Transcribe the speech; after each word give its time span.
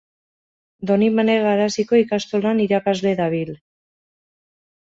Donibane 0.91 1.35
Garaziko 1.43 1.99
ikastolan 2.05 2.65
irakasle 2.65 3.15
dabil. 3.23 3.53